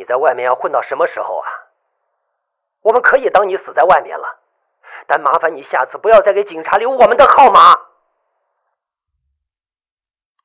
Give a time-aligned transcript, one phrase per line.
[0.00, 1.46] 你在外面要混到什么时候啊？
[2.80, 4.40] 我们可以当你死在外面了，
[5.06, 7.76] 但麻烦你下次不要再给警察留我们的号码。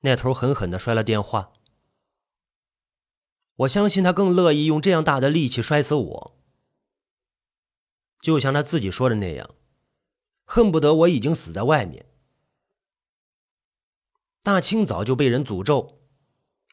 [0.01, 1.53] 那头狠狠的摔了电话。
[3.59, 6.37] 我相信他更乐意用这样大的力气摔死我，
[8.19, 9.51] 就像他自己说的那样，
[10.43, 12.05] 恨不得我已经死在外面。
[14.43, 16.01] 大清早就被人诅咒，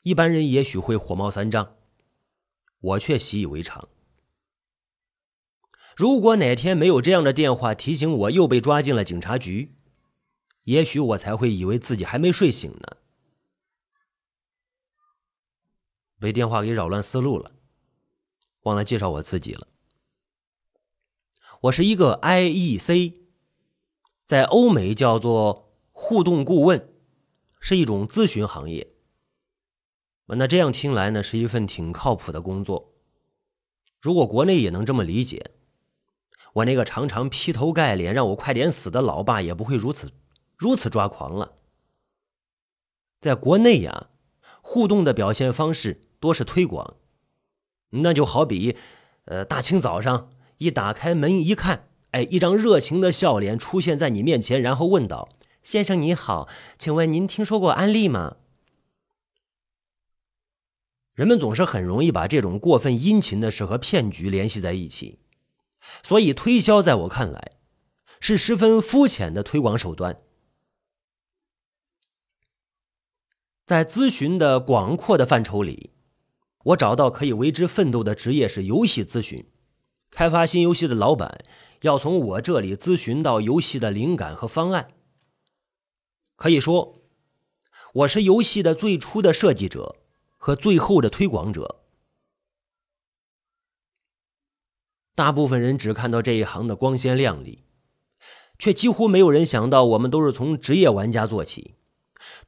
[0.02, 1.76] 一般人也许会火冒三丈，
[2.82, 3.88] 我却习以为常。
[5.96, 9.74] 如果哪天没有这样的电话提醒我又被抓进了警察局，
[10.64, 12.96] 也许我才会以为自己还没睡醒呢。
[16.20, 17.52] 被电话给扰乱思路了，
[18.62, 19.66] 忘了介绍我自己了。
[21.62, 23.20] 我是一个 IEC，
[24.24, 26.88] 在欧美叫做互动顾问。
[27.64, 28.92] 是一种咨询行业，
[30.26, 32.94] 那这样听来呢，是一份挺靠谱的工作。
[34.00, 35.50] 如果国内也能这么理解，
[36.54, 40.10] 我那个常常劈头盖脸让我快点死的老爸也不会如此
[40.56, 41.52] 如此抓狂了。
[43.20, 44.08] 在国内呀，
[44.62, 46.96] 互动的表现方式多是推广，
[47.90, 48.76] 那就好比，
[49.26, 55.28] 呃，大清早上一打开门一看，哎，一张热情的笑脸出现在你面前，然后问道。
[55.62, 58.38] 先生你好，请问您听说过安利吗？
[61.14, 65.18] 人们总是很容易把这种过分殷勤的事和骗局联系在一起，
[66.02, 67.52] 所以推销在我看来
[68.18, 70.22] 是十分肤浅的推广手段。
[73.66, 75.90] 在咨询的广阔的范畴里，
[76.64, 79.46] 我找到可以为之奋斗的职业是游戏咨询。
[80.10, 81.44] 开发新游戏的老板
[81.82, 84.92] 要从我这里咨询到游戏的灵感和方案。
[86.36, 86.98] 可以说，
[87.94, 89.96] 我是游戏的最初的设计者
[90.44, 91.84] 和最后的推广者。
[95.14, 97.62] 大部分人只看到这一行的光鲜亮丽，
[98.58, 101.76] 却几乎没有人想到，我们都是从职业玩家做起，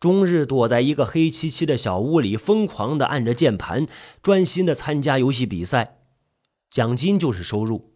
[0.01, 3.87] 终日躲在一个黑漆漆的小屋里，疯狂的按着键盘，
[4.21, 6.01] 专心的参加游戏比赛，
[6.69, 7.93] 奖金就是收入。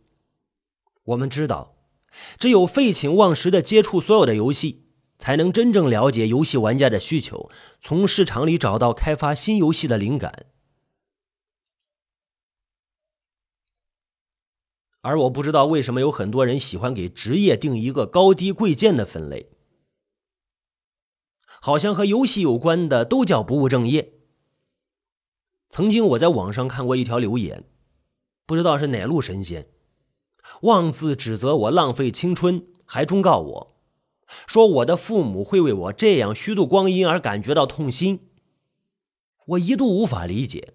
[1.06, 1.74] 我们知道，
[2.38, 4.84] 只有废寝忘食的接触所有的游戏。
[5.18, 10.46] 才能真正了解游戏玩家的需求，从市场里找到开发新游戏的灵感。
[15.00, 19.50] 而我不知道为什么有很多人喜欢给职业定一个高低贵贱的分类，
[21.60, 24.14] 好像和游戏有关的都叫不务正业。
[25.70, 27.64] 曾经我在网上看过一条留言，
[28.44, 29.68] 不知道是哪路神仙，
[30.62, 33.77] 妄自指责我浪费青春，还忠告我。
[34.46, 38.30] 说我的父母会为我这样虚度光阴而感觉到痛心，
[39.46, 40.74] 我一度无法理解。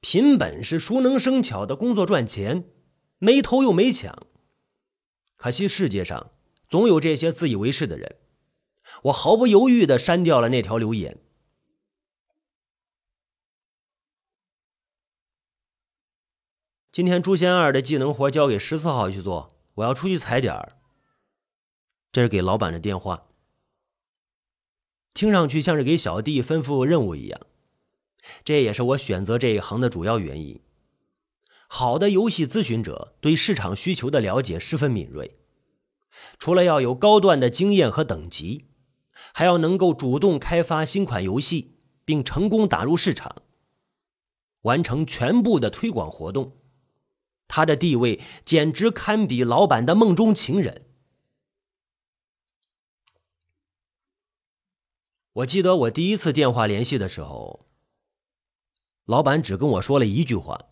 [0.00, 2.68] 凭本事、熟能生巧的工作赚钱，
[3.18, 4.26] 没偷又没抢。
[5.36, 6.32] 可惜世界上
[6.68, 8.16] 总有这些自以为是的人，
[9.04, 11.18] 我毫不犹豫的删掉了那条留言。
[16.92, 20.78] 今天诛仙二的技能活交给十四号去做，我要出去踩点儿。
[22.14, 23.26] 这是给老板的电话，
[25.14, 27.40] 听上去像是给小弟吩咐任务一样。
[28.44, 30.60] 这也是我选择这一行的主要原因。
[31.66, 35.36] 好的游戏咨询者对市场需求的了解十分敏锐，
[36.38, 38.66] 除了要有高段的经验和等级，
[39.32, 43.42] 还要能够主动开发新款游戏，并成功打入市场，
[44.62, 46.52] 完成全部的推广活动。
[47.48, 50.82] 他的地位简直堪比老板的梦中情人。
[55.34, 57.66] 我记得我第一次电话联系的时候，
[59.04, 60.66] 老板只跟我说了一句话：“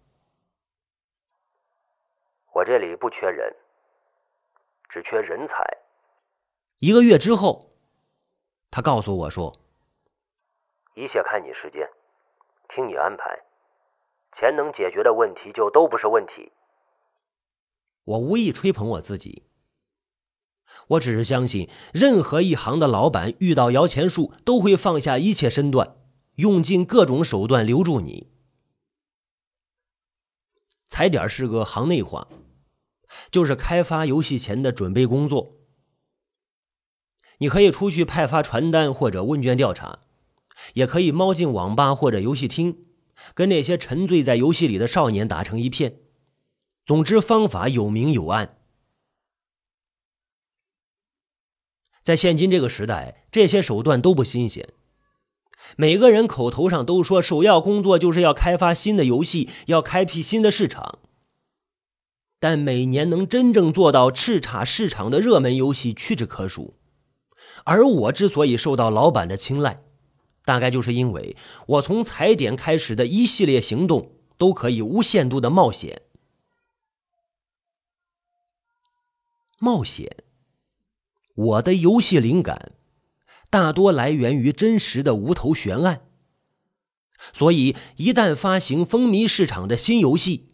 [2.55, 3.56] 我这里不缺人，
[4.89, 5.56] 只缺人才。”
[6.78, 7.72] 一个月之后，
[8.71, 9.59] 他告诉我说
[10.95, 11.91] ：“一切看你时间，
[12.69, 13.43] 听你安排，
[14.33, 16.53] 钱能解决的问题就都不是问题。”
[18.04, 19.42] 我无意吹捧我自己。
[20.89, 25.97] 我只是相信，任何一行的老板遇到摇钱树，都会放下一切身段，
[26.36, 28.28] 用尽各种手段留住你。
[30.89, 32.28] 踩点是个行内话，
[33.30, 35.57] 就是开发游戏前的准备工作。
[37.39, 40.01] 你可以出去派发传单或者问卷调查，
[40.74, 42.84] 也可以猫进网吧或者游戏厅，
[43.34, 46.01] 跟那些沉醉在游戏里的少年打成一片。
[46.84, 48.61] 总之，方法有明有暗。
[52.03, 54.69] 在现今这个时代，这些手段都不新鲜。
[55.77, 60.99] 每个人口头上都说首要工作就是要开发新的游戏，要开辟新的市场。
[62.41, 66.75] 但每年能真正做到叱咤市场的热门游戏屈指可数。
[67.65, 69.84] 而我之所以受到老板的青睐，
[70.45, 76.03] 大概就是因为我从踩点开始的一系列行动都可以无限度的冒险。
[79.59, 80.25] 冒险，
[81.34, 82.73] 我的游戏灵感
[83.51, 86.09] 大多来源于真实的无头悬案，
[87.33, 90.47] 所以一旦发行风靡市场的新游戏，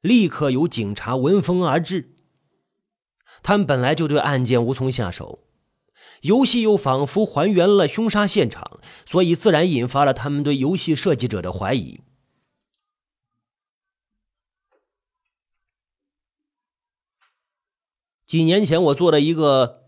[0.00, 2.12] 立刻有警察闻风而至。
[3.42, 5.44] 他们本来就对案件无从下手，
[6.22, 12.00] 游戏又仿佛还原了凶杀现场，所以自然引发了他们对游戏设计者的怀疑。
[18.26, 19.85] 几年前，我做了一个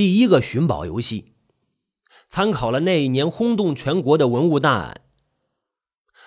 [0.00, 1.34] 第一个寻宝游戏，
[2.26, 5.02] 参考了那一年轰动全国的文物大案。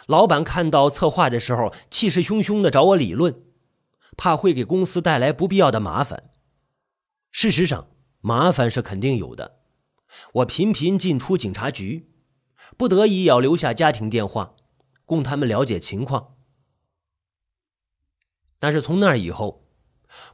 [0.06, 3.44] 老板看到策划的时候，气势汹汹的找我理论，
[4.16, 6.30] 怕会给公司带来不必要的麻烦。
[7.31, 7.88] 事实上，
[8.22, 9.62] 麻烦是肯定有的。
[10.34, 12.12] 我频频进出警察局，
[12.78, 14.56] 不得已要留下家庭电话，
[15.04, 16.36] 供他们了解情况。
[18.60, 19.68] 但是从那以后，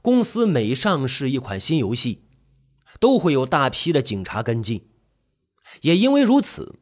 [0.01, 2.25] 公司每上市一款新游戏，
[2.99, 4.89] 都会有大批的警察跟进。
[5.81, 6.75] 也因为如此，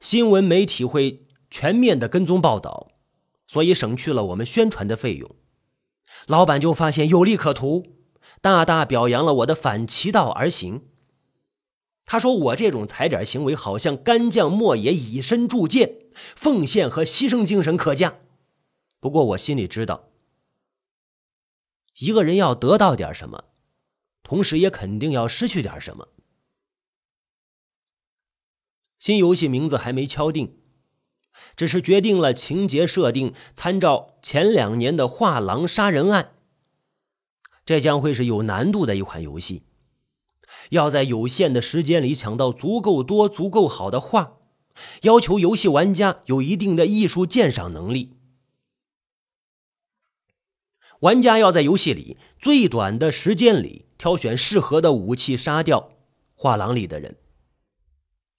[0.00, 2.92] 新闻媒体会全面的跟踪报道，
[3.46, 5.34] 所以省去了我们宣传的费用。
[6.26, 7.84] 老板就发现有利可图，
[8.40, 10.88] 大大表扬了我的反其道而行。
[12.06, 18.18] 他说我这种踩点行为好像干将莫邪以身铸剑，奉献和牺牲精神可嘉。
[19.00, 20.10] 不过我心里知道。
[21.98, 23.44] 一个人要得到点什么，
[24.24, 26.08] 同时也肯定要失去点什么。
[28.98, 30.58] 新游戏名字还没敲定，
[31.54, 36.34] 只是决定了情节设定参照前两年的画廊杀人案。
[37.66, 39.62] 这将会是有难度的一款游戏，
[40.70, 44.38] 要在有限的时间里抢到足够多、足够好的画，
[45.02, 48.16] 要求游戏玩家有一定的艺术鉴赏能力。
[51.00, 55.92] 玩家要在游戏里最短的时间里挑选适合的武器，杀掉
[56.34, 57.16] 画廊里的人，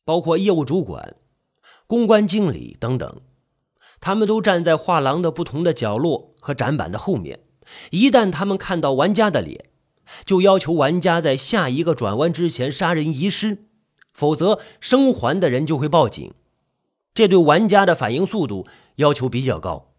[0.04, 1.16] 包括业务主管、
[1.88, 3.22] 公关经理等等。
[4.02, 7.40] 他们都站在画廊的不同的角落和展板的后面。
[7.90, 9.70] 一旦他们看到玩家的脸，
[10.26, 13.66] 就要求玩家在下一个转弯之前杀人遗失，
[14.14, 16.34] 否则生还的人就会报警。
[17.16, 18.68] 这对玩家的反应速度
[18.98, 19.94] 要求比较高。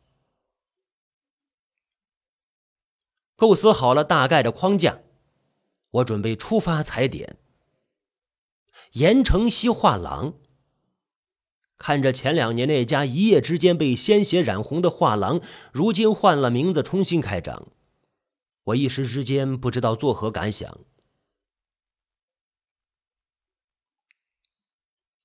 [3.35, 5.01] 构思好了大概的框架，
[5.91, 7.37] 我准备出发踩点。
[8.93, 10.35] 盐城西画廊。
[11.79, 15.43] 看着前两年那家一夜之间被鲜血染红的画廊，
[15.73, 17.69] 如今换了名字重新开张，
[18.65, 20.79] 我一时之间不知道作何感想。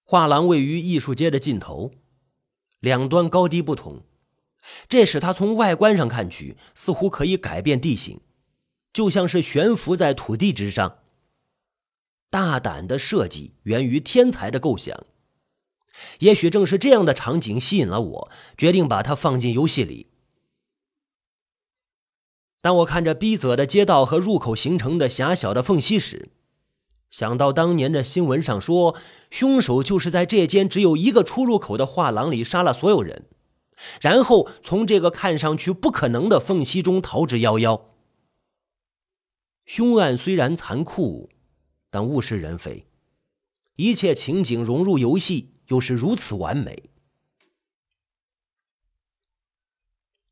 [0.03, 1.93] 画廊位于艺术街的尽头，
[2.81, 4.03] 两端高低不同。
[4.89, 8.19] 这使它从外观上看去，似乎可以改变地形，
[8.93, 10.99] 就像是悬浮在土地之上。
[12.29, 15.05] 大胆的设计源于天才的构想，
[16.19, 20.07] 也许正是这样的场景吸引了我，决定把它放进游戏里。
[22.61, 26.29] 当我看着逼仄的街道和入口形成的狭小的缝隙时，
[27.09, 28.95] 想到当年的新闻上说，
[29.29, 33.25] 凶手就是在这间只有一个出入口的画廊里杀了所有人。
[33.99, 37.81] 然后从这个看上去不可能的缝隙中逃之夭夭。
[39.73, 41.29] 凶案虽然残酷，
[41.89, 42.87] 但物是人非，
[43.77, 46.89] 一切情景融入游戏又是如此完美。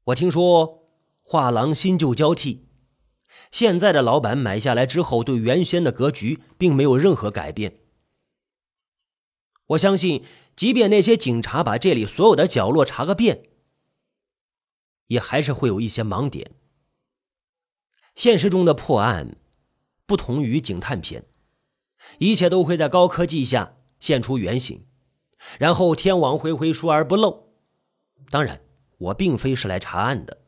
[0.03, 0.89] 我听说
[1.21, 2.67] 画廊新旧交替，
[3.49, 7.79] 现在的老板买下来之后，对原先的格局并没有任何改变。
[9.67, 10.25] 我相信。
[10.57, 13.43] 即便那些警察把这里所有的角落查个遍，
[15.07, 16.51] 也还是会有一些盲点。
[18.19, 19.37] 现实中的破案
[20.05, 21.23] 不同于警探片，
[22.17, 24.85] 一切都会在高科技下现出原形，
[25.57, 27.53] 然后天网恢恢，疏而不漏。
[28.29, 28.59] 当然，
[28.97, 30.41] 我并非是来查案的，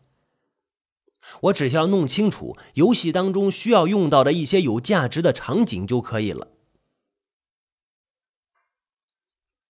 [1.44, 6.50] 我只需要弄清楚游戏当中需要用到的一些有价值的场景就可以了。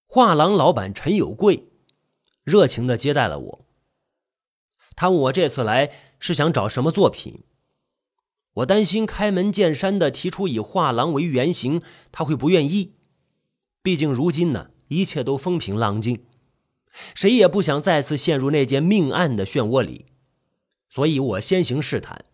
[0.07, 1.69] 画廊老板陈有贵
[2.43, 3.65] 热情的接待了我。
[4.95, 7.43] 他问我这次来是想找什么作品。
[8.55, 11.81] 我担心开门见山的提出以画廊为原型，
[12.11, 12.93] 他会不愿意。
[13.81, 16.25] 毕竟如今呢，一切都风平浪静，
[17.15, 20.07] 谁也不想再次陷入那件命案的漩涡里，
[20.89, 22.25] 所以我先行试探。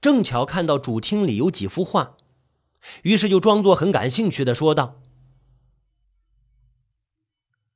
[0.00, 2.16] 正巧看到主厅里有几幅画，
[3.02, 5.00] 于是就装作很感兴趣的说道：“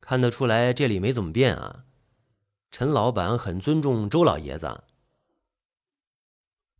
[0.00, 1.84] 看得出来这里没怎么变啊。
[2.72, 4.82] 陈老板很尊重周老爷子。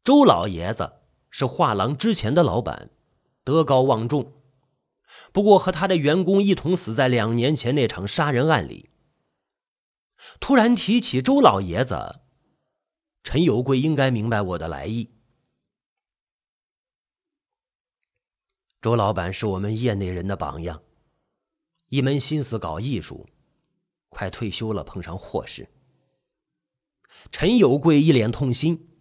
[0.05, 2.91] 周老爷子是画廊之前的老板，
[3.45, 4.35] 德高望重。”
[5.31, 8.91] 不过，和他的员工一同死在两年前那场杀人案里。
[10.41, 12.21] 突然提起周老爷子，
[13.23, 15.11] 陈有贵应该明白我的来意。
[18.81, 20.83] 周老板是我们业内人的榜样，
[21.89, 23.29] 一门心思搞艺术，
[24.09, 25.69] 快退休了，碰上祸事。
[27.31, 28.92] 陈有贵一脸痛心。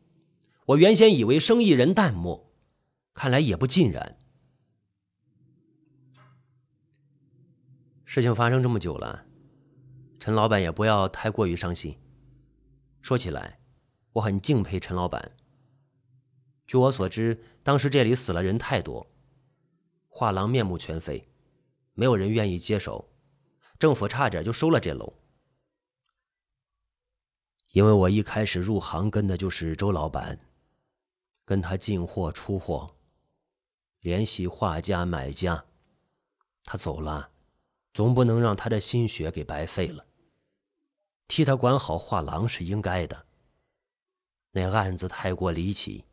[0.72, 2.50] 我原先以为生意人淡漠，
[3.14, 4.18] 看来也不尽然。
[8.06, 9.26] 事情发生这么久了，
[10.20, 11.98] 陈老板也不要太过于伤心。
[13.02, 13.60] 说起来，
[14.14, 15.32] 我很敬佩陈老板。
[16.68, 19.12] 据我所知，当时这里死了人太多，
[20.08, 21.30] 画廊面目全非，
[21.94, 23.10] 没有人愿意接手，
[23.78, 25.18] 政府差点就收了这楼。
[27.72, 30.40] 因为我一开始入行跟的就是周老板，
[31.46, 32.96] 跟他进货出货，
[34.02, 35.66] 联系画家买家，
[36.64, 37.30] 他走了。
[37.94, 40.06] 总不能让他的心血给白费了。
[41.28, 43.26] 替他管好画廊是应该的。
[44.52, 46.06] 那案子太过离奇，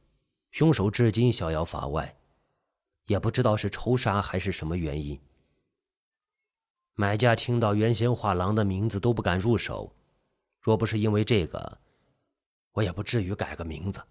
[0.50, 2.16] 凶手至今逍遥法外，
[3.06, 5.20] 也不知道是仇杀还是什么原因。
[6.94, 9.94] 买家听到原先画廊的名字都不敢入手，
[10.60, 11.78] 若不是因为这个，
[12.72, 14.02] 我也不至于改个名字。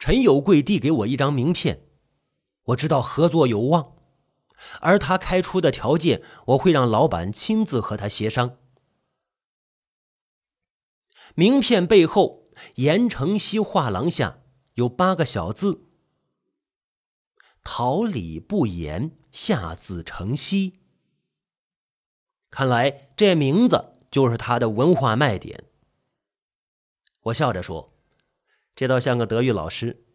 [0.00, 1.86] 陈有贵递给我一张名片。
[2.64, 3.96] 我知道合作有望，
[4.80, 8.56] 而他开出的条件，我会让老板亲自和他协商。
[11.34, 14.42] 名片背后，盐城西画廊下
[14.74, 15.86] 有八个小字
[17.62, 20.80] ：“桃李不言，下自成蹊。”
[22.50, 25.64] 看来这名字就是他的文化卖点。
[27.24, 27.92] 我笑着说
[28.80, 30.06] ：“这倒像个德育老师。”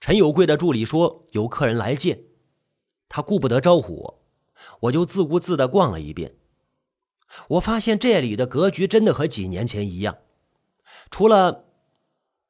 [0.00, 2.24] 陈有贵的助理说有客人来见，
[3.08, 4.22] 他顾不得招呼我，
[4.80, 6.34] 我就自顾自的逛了一遍。
[7.50, 10.18] 我发现这里的格局真的和几年前一样，
[11.08, 11.66] 除了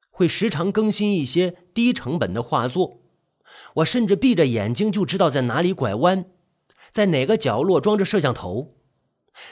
[0.08, 3.02] 会时常更新一些低成本的画作，
[3.74, 6.24] 我甚至闭着眼睛就知道在哪里拐弯，
[6.90, 8.79] 在哪个角落装着摄像头，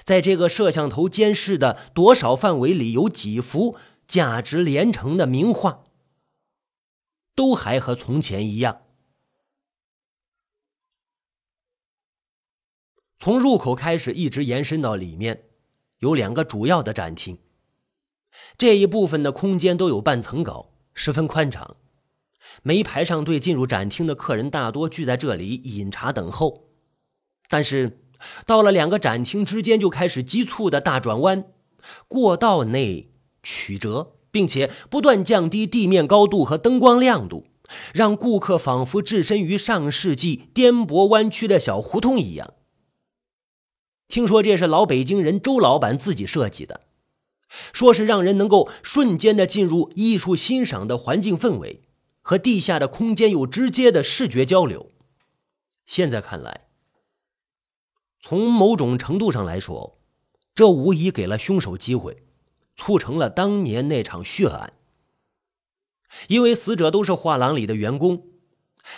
[0.04, 3.76] 在这个摄像头监视的多少范围里有几幅
[4.06, 5.84] 价值连城的名画。
[7.34, 8.82] 都还和从前一样。
[13.20, 15.44] 从入口开始，一直延伸到里面，
[15.98, 17.38] 有两个主要的展厅。
[18.56, 21.76] 这一部分的空间都有半层高，十分宽敞。
[22.62, 26.68] 没排上队进入展厅的客人大多聚在这里饮茶等候。
[27.48, 28.00] 但是，
[28.46, 31.44] 到了两个展厅之间，就开始急促的大转弯，
[32.06, 33.10] 过道内
[33.42, 34.14] 曲折。
[34.30, 37.46] 并且不断降低地面高度和灯光亮度，
[37.94, 42.52] 让顾客仿佛置身于上世纪颠簸弯曲的小胡同一样。
[44.06, 46.82] 听说这是老北京人周老板自己设计的，
[47.72, 51.82] 说是让人能够瞬间的进入艺术欣赏的环境氛围，
[52.20, 54.90] 和地下的空间有直接的视觉交流。
[55.86, 56.67] 现在看来，
[58.20, 59.98] 从某种程度上来说，
[60.54, 62.22] 这无疑给了凶手机会。
[62.80, 64.72] 促成了当年那场血案。
[66.28, 68.22] 因为死者都是画廊里的员工，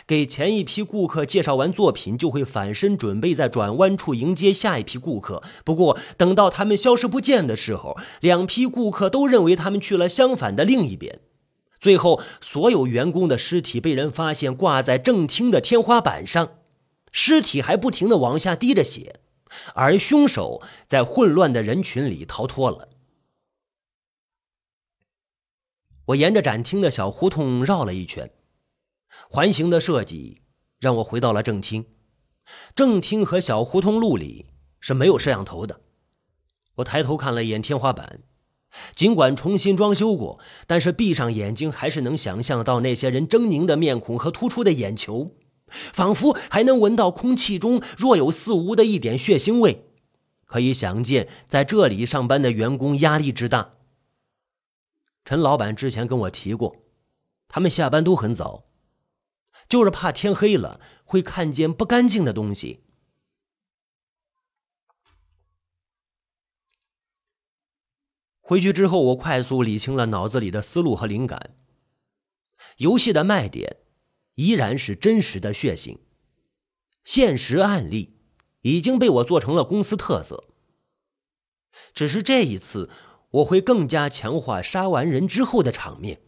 [0.07, 5.43] 给前一批顾客介绍完作品，就会反身准备在转弯处迎接下一批顾客。
[5.65, 11.21] 不过，等到他们消失不见的时候，两批顾客都认为他们去了相反的另一边。
[11.81, 16.51] 最后，所有员工的尸体被人发现挂在正厅的天花板上，
[17.13, 19.21] 尸体还不停的往下滴着血，
[19.75, 22.89] 而凶手在混乱的人群里逃脱了。
[26.07, 28.33] 我沿着展厅的小胡同绕了一圈，
[29.29, 30.43] 环形的设计
[30.79, 31.87] 让我回到了正厅。
[32.75, 34.47] 正厅和小胡同路里
[34.81, 35.83] 是没有摄像头的。
[36.77, 38.23] 我抬头看了一眼天花板，
[38.97, 45.37] 尽管重新装修过，但是闭上眼睛还是能想象到那些人狰狞的面孔和突出的眼球，
[45.71, 49.87] 仿佛还能闻到空气中若有似无的一点血腥味。
[50.47, 53.75] 可以想见，在这里上班的员工压力之大。
[55.25, 56.77] 陈老板之前跟我提过，
[57.47, 58.65] 他们下班都很早，
[59.69, 62.85] 就是怕天黑了会看见不干净的东西。
[68.41, 71.55] 回去之后，我快速理清了脑子里的思路和灵感。
[72.79, 73.77] 游戏的卖点
[74.35, 75.99] 依然是真实的血腥，
[77.05, 78.17] 现实案例
[78.63, 80.45] 已经被我做成了公司特色。
[81.93, 82.91] 只是这一次，
[83.31, 86.21] 我会更加强化杀完人之后的场面，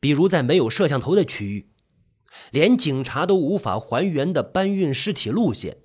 [0.00, 1.66] 比如在没有摄像头的区域，
[2.50, 5.78] 连警察都无法还原的搬运尸体路线，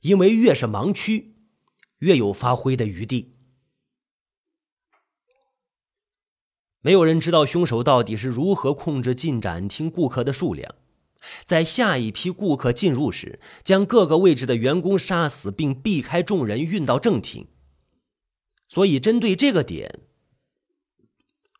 [0.00, 1.36] 因为越是盲区，
[1.98, 3.33] 越有发挥的余地。
[6.84, 10.74] 没有人知道凶手到底是如何控制进展厅顾客的数量，
[11.42, 17.48] 在下一批顾客进入时，将各个位置的员工杀死，并避开众人运到正厅。
[18.68, 20.00] 所以，针对这个点，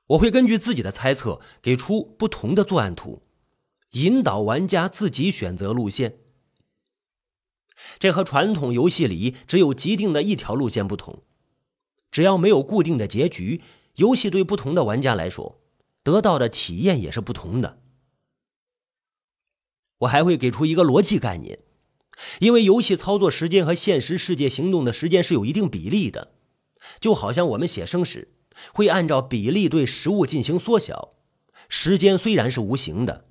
[0.09, 3.23] 我会根据自己的猜测给出不同的作案图，
[3.93, 6.19] 引导玩家自己选择路线。
[7.99, 11.23] 这和传统游戏里只有既定的一条路线不同，
[12.11, 13.62] 只要没有固定的结局。
[13.97, 15.61] 游戏对不同的玩家来说，
[16.03, 17.81] 得到的体验也是不同的。
[19.99, 21.61] 我还会给出一个逻辑概念，
[22.41, 26.35] 因为游戏操作时间和现实世界行动的时间是有一定比例的，
[27.01, 28.35] 就好像我们写生时
[28.73, 31.15] 会按照比例对实物进行缩小。
[31.69, 33.27] 时间虽然是无形的，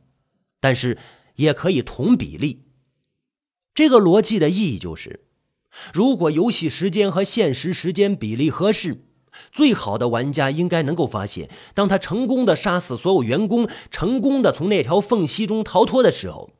[0.60, 0.98] 但是
[1.36, 2.65] 也可以同比例。
[3.75, 5.25] 这个逻辑的意义就是，
[5.93, 9.05] 如果游戏时间和现实时间比例合适。
[9.51, 16.51] 最好的玩家应该能够发现，当他成功的杀死所有员工，成功的从那条缝隙中逃脱的时候，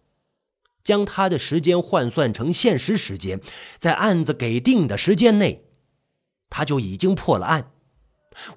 [0.84, 3.40] 将他的时间换算成现实时间，
[3.78, 5.66] 在案子给定的时间内，
[6.50, 7.72] 他就已经破了案，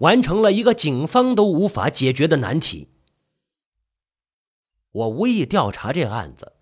[0.00, 2.88] 完成了一个警方都无法解决的难题。
[4.90, 6.54] 我无意调查这个案子，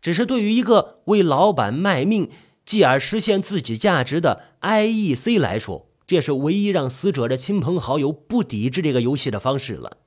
[0.00, 2.30] 只是对于一个为老板卖命，
[2.64, 5.87] 继而实现自己价值的 IEC 来说。
[6.08, 9.98] 这是唯一让死者的亲朋好友不抵制这个游戏的方式了。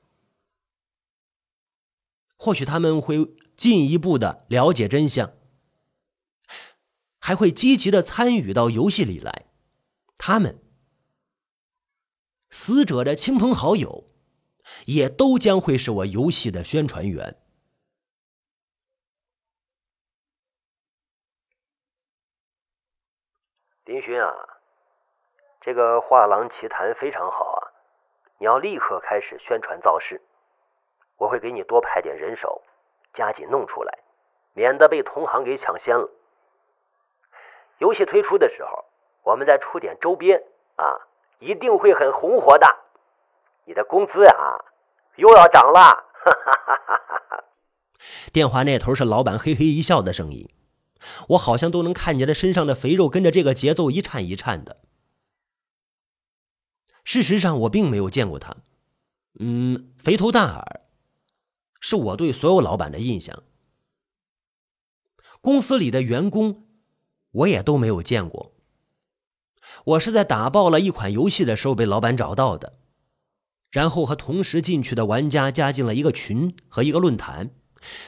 [2.37, 5.31] 或许他们会进一步的了解真相，
[7.19, 9.45] 还会积极的参与到游戏里来。
[10.17, 10.59] 他们，
[12.49, 14.07] 死者的亲朋好友，
[14.87, 17.37] 也都将会是我游戏的宣传员。
[23.85, 24.50] 林勋啊。
[25.63, 27.69] 这个《画廊奇谭》非常好啊！
[28.39, 30.19] 你要立刻开始宣传造势，
[31.17, 32.63] 我会给你多派点人手，
[33.13, 33.99] 加紧弄出来，
[34.53, 36.09] 免得被同行给抢先了。
[37.77, 38.85] 游戏推出的时候，
[39.21, 40.41] 我们再出点周边
[40.77, 40.97] 啊，
[41.37, 42.67] 一定会很红火的。
[43.65, 44.65] 你的工资啊，
[45.17, 45.79] 又要涨了！
[45.79, 47.43] 哈哈哈哈哈！
[48.33, 50.49] 电话那头是老板嘿嘿一笑的声音，
[51.29, 54.77] 我好像都能看见他身上的肥肉跟着这个节奏一颤一颤的。
[57.03, 58.57] 事实上，我并没有见过他。
[59.39, 60.81] 嗯，肥头大耳，
[61.79, 63.43] 是我对所有老板的印象。
[65.41, 66.67] 公司里的员工，
[67.31, 68.53] 我也都没有见过。
[69.85, 72.77] 我是在打爆了一款游戏的时候被老板找到的，
[73.71, 77.55] 然后和同时进去的玩家加进了一个群和一个论坛。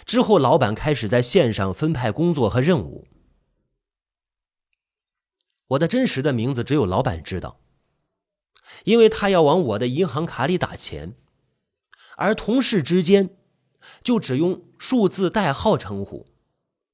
[0.06, 3.08] 之后，老板开始在线上分派工作和任务。
[5.69, 7.60] 我的真实的名字只有老板知道。
[8.84, 11.15] 因为他要往我的银行卡里打钱，
[12.17, 13.36] 而同事之间
[14.04, 16.28] 就只用数字代号称呼，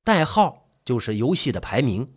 [0.03, 2.13] 代号就是游戏的排名，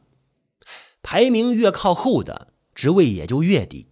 [1.03, 3.89] 排名越靠后的职位也就越低，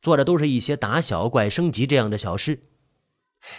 [0.00, 2.62] 做的都是一些打小怪、升级这样的小事。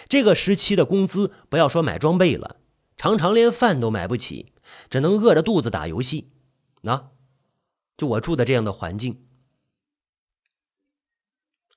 [0.09, 2.57] 这个时期的工资，不要说买装备了，
[2.97, 4.51] 常常连饭都买不起，
[4.89, 6.31] 只能饿着肚子打游戏。
[6.81, 7.11] 那，
[7.95, 9.26] 就我住的这样的环境。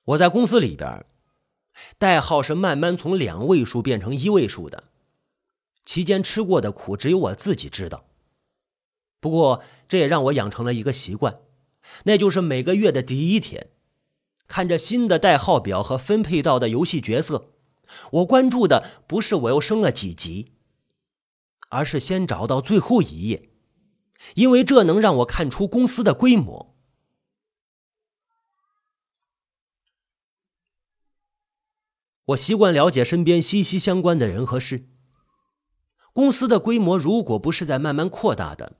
[0.05, 1.05] 我在公司里边，
[1.97, 4.85] 代号是慢慢从两位数变成一位数的，
[5.85, 8.05] 期间吃过的苦只有我自己知道。
[9.19, 11.41] 不过这也让我养成了一个习惯，
[12.05, 13.69] 那就是每个月的第一天，
[14.47, 17.51] 看着新的代号表和分配到的游戏角色，
[18.13, 20.53] 我关注的不是我又升了几级，
[21.69, 23.49] 而是先找到最后一页，
[24.33, 26.70] 因为这能让我看出公司的规模。
[32.25, 34.87] 我习惯了解身边息息相关的人和事。
[36.13, 38.77] 公司的规模如果不是在慢慢扩大的，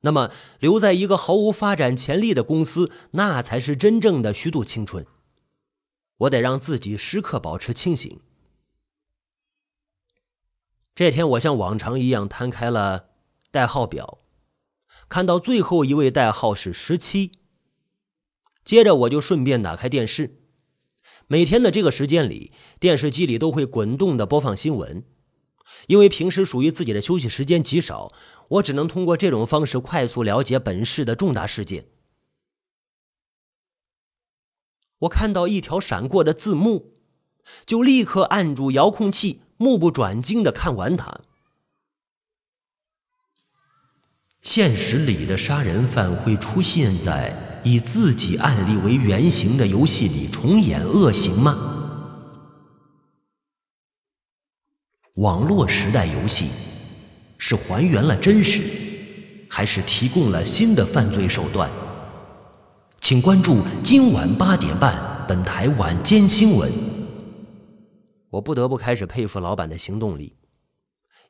[0.00, 0.30] 那么
[0.60, 5.06] 留在一个毫无发展潜力的公司，那才是真正的虚度青春。
[6.18, 8.20] 我得让自己时刻保持清醒。
[10.94, 13.06] 这天，我像往常一样摊开了
[13.50, 14.18] 代号表，
[15.08, 17.32] 看到最后一位代号是十七。
[18.64, 20.43] 接着，我就顺便打开电视。
[21.26, 25.04] 每天的这个时间里，电视机里都会滚动的播放新闻。
[25.86, 28.12] 因为平时属于自己的休息时间极少，
[28.48, 31.86] 我只能通过这种方式快速了解本市的重大事件。
[35.00, 36.92] 我看到一条闪过的字幕，
[37.66, 41.20] 就立刻按住遥控器，目不转睛的看完它。
[44.40, 47.34] 现实里的杀人犯会出现在
[47.64, 51.70] 以自己案例为原型的游戏里重演恶行吗？
[55.14, 56.50] 网络时代游戏
[57.38, 58.62] 是还原了真实，
[59.48, 61.70] 还是提供了新的犯罪手段？
[63.00, 66.70] 请关注今晚八点半本台晚间新闻。
[68.30, 70.36] 我不得不开始佩服老板的行动力，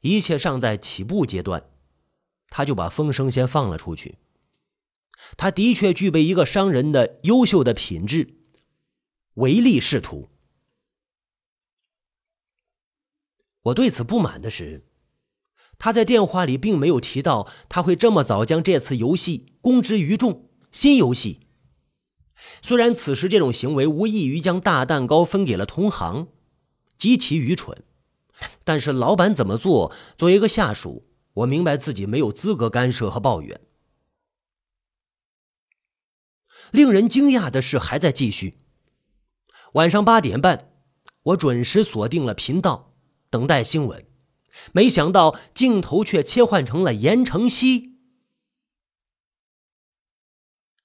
[0.00, 1.62] 一切尚在起步阶段，
[2.48, 4.16] 他就把风声先放了出去。
[5.36, 8.36] 他的确具备一个商人的优秀的品质，
[9.34, 10.30] 唯利是图。
[13.62, 14.86] 我对此不满的是，
[15.78, 20.50] 他在电话里并没有提到他会这么早将这次游戏公之于众。
[20.70, 21.38] 新游戏，
[22.60, 26.26] 虽然此时这种行为无异于将大蛋糕分给了同行，
[26.98, 27.84] 极其愚蠢，
[28.64, 33.60] 但是老板怎么做，作为一个下属，我明白自己没有资格干涉和抱怨。
[36.74, 38.58] 令人惊讶的事还在继续。
[39.74, 40.72] 晚上八点半，
[41.22, 42.96] 我准时锁定了频道。
[43.30, 44.04] 等待新闻，
[44.72, 48.00] 没想到镜头却切换成了言承熙。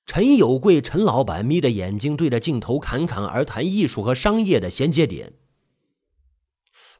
[0.05, 5.33] 陈有贵，陈老板眯着眼睛对着镜头侃侃而谈艺术和商业的衔接点。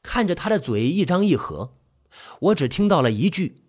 [0.02, 1.76] 看着他的嘴一张一合，
[2.40, 3.62] 我只听到了一句：“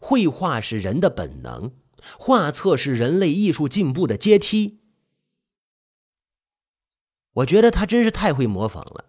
[0.00, 1.72] 绘画是人的本能，
[2.18, 4.80] 画册是人类艺术进步的阶梯。”
[7.34, 9.04] 我觉得他真是太会模仿了。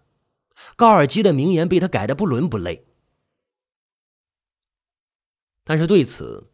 [0.76, 2.86] 高尔基的名言被他改得不伦不类，
[5.64, 6.50] 但是对此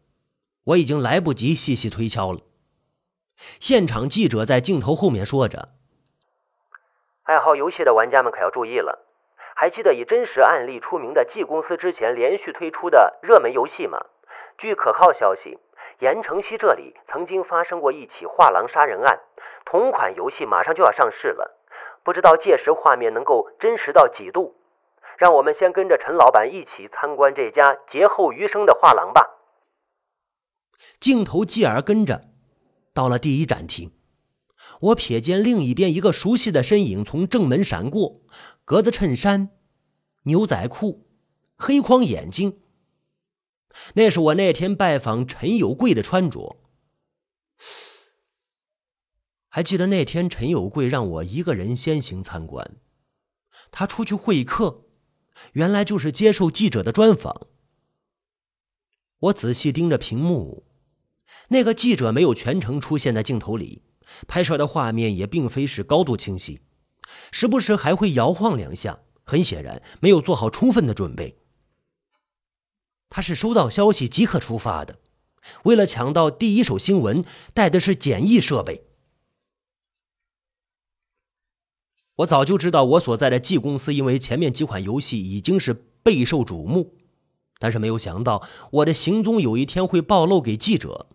[0.63, 2.41] 我已经来不及细细推敲了。
[3.59, 5.75] 现场记者在镜头后面说着
[7.23, 9.05] ：“爱好游戏的玩家们可要注意了，
[9.55, 13.99] 还记得以真实案例出名的 G 公司之前连续推出的热门游戏吗？
[14.57, 15.59] 据可靠消息，
[15.99, 19.19] 盐城西这里曾经发生过一起画廊杀人案，
[19.65, 21.55] 同款游戏马上就要上市了。”
[22.03, 24.55] 不知道届时画面能够真实到几度？
[25.17, 29.29] 让我们先跟着陈老板一起参观这家劫后余生的画廊吧。
[31.01, 32.21] 镜头继而跟着
[32.93, 33.91] 到了第一展厅，
[34.79, 38.21] 我瞥见另一边一个熟悉的身影从正门闪过，
[38.63, 39.49] 格子衬衫、
[40.23, 41.07] 牛仔裤、
[41.57, 42.61] 黑框眼镜，
[43.95, 46.57] 那是我那天拜访陈有贵的穿着。
[49.49, 52.77] 还记得那天，陈有贵让我一个人先行参观。
[53.71, 54.85] 他出去会客，
[55.53, 57.47] 原来就是接受记者的专访。
[59.19, 60.67] 我仔细盯着屏幕，
[61.49, 63.81] 那个记者没有全程出现在镜头里，
[64.27, 66.61] 拍摄的画面也并非是高度清晰，
[67.31, 71.39] 时不时还会摇晃两下，很显然没有做好充分的准备。
[73.09, 74.99] 他是收到消息即刻出发的，
[75.63, 78.83] 为了抢到第一手新闻，带的是简易设备。
[82.17, 86.95] 我早就知道，我所在的 G 公司因为前面几款游戏已经是备受瞩目，
[87.59, 88.41] 但是没有想到
[88.71, 91.07] 我的行踪有一天会暴露给记者。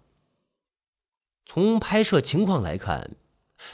[1.45, 3.17] 从拍摄情况来看，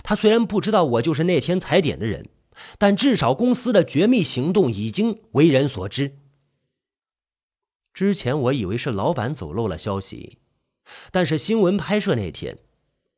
[0.02, 2.30] 他虽然不知道我就是那天踩点的人，
[2.78, 6.16] 但至少公司的绝密行动已经为人所知。
[7.98, 10.38] 之前我以为是老板走漏了消息，
[11.10, 12.58] 但是新闻拍摄那天，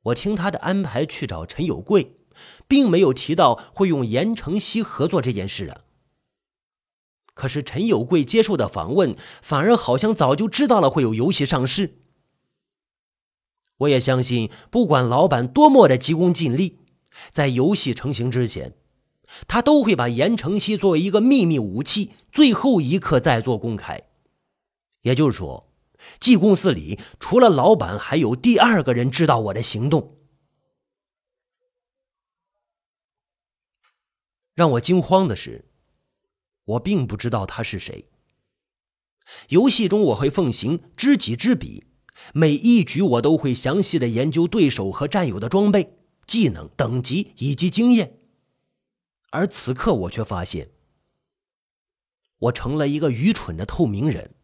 [0.05, 2.17] 我听他的安排去找陈有贵。
[2.67, 5.83] 并没有提到会用言承熙合作这件事啊。
[7.35, 11.99] 可是陈有贵接受的访问，反而好像早就知道了会有游戏上市。
[13.81, 16.79] 我也相信，不管老板多么的急功近利，
[17.29, 18.79] 在游戏成型之前，
[19.47, 24.10] 他都会把言承熙作为一个秘密武器，最后一刻再做公开。
[25.03, 25.73] 也就是说
[26.19, 30.19] ，G 公司里除了老板，还有第二个人知道我的行动。
[34.55, 35.65] 让我惊慌的是，
[36.65, 38.05] 我并不知道他是谁。
[39.49, 41.87] 游戏中我会奉行知己知彼，
[42.35, 48.19] 每一局我都会详细的研究对手和战友的装备、技能、等级以及经验。
[49.31, 50.73] 而此刻我却发现，
[52.39, 54.35] 我成了一个愚蠢的透明人。